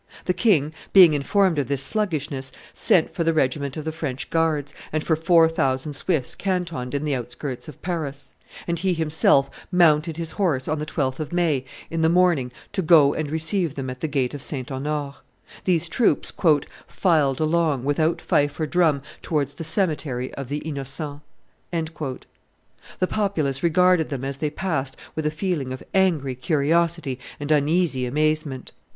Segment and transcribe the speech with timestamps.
[0.25, 4.73] The king, being informed of this sluggishness, sent for the regiment of the French Guards,
[4.91, 8.33] and for four thousand Swiss cantoned in the outskirts of Paris;
[8.67, 12.81] and he himself mounted his horse, on the 12th of May, in the morning, to
[12.81, 14.69] go and receive them at the gate of St.
[14.71, 15.17] Honord.
[15.65, 16.33] These troops
[16.87, 21.21] "filed along, without fife or drum, towards the cemetery of the Innocents."
[21.71, 28.07] The populace regarded them as they passed with a feeling of angry curiosity and uneasy
[28.07, 28.71] amazement.